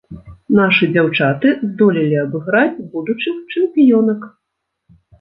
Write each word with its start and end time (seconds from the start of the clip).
Нашы 0.59 0.89
дзяўчаты 0.95 1.53
здолелі 1.69 2.17
абыграць 2.23 2.83
будучых 2.97 3.35
чэмпіёнак. 3.55 4.21